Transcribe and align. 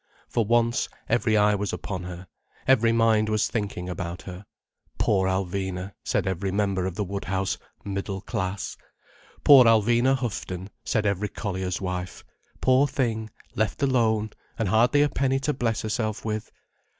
For 0.27 0.43
once, 0.43 0.89
every 1.07 1.37
eye 1.37 1.53
was 1.53 1.71
upon 1.71 2.05
her, 2.05 2.25
every 2.67 2.91
mind 2.91 3.29
was 3.29 3.47
thinking 3.47 3.87
about 3.87 4.23
her. 4.23 4.47
Poor 4.97 5.27
Alvina! 5.27 5.93
said 6.03 6.25
every 6.25 6.49
member 6.51 6.87
of 6.87 6.95
the 6.95 7.03
Woodhouse 7.03 7.59
"middle 7.85 8.19
class": 8.19 8.75
Poor 9.43 9.65
Alvina 9.65 10.15
Houghton, 10.17 10.71
said 10.83 11.05
every 11.05 11.29
collier's 11.29 11.79
wife. 11.79 12.23
Poor 12.61 12.87
thing, 12.87 13.29
left 13.53 13.83
alone—and 13.83 14.69
hardly 14.69 15.03
a 15.03 15.07
penny 15.09 15.37
to 15.41 15.53
bless 15.53 15.83
herself 15.83 16.25
with. 16.25 16.51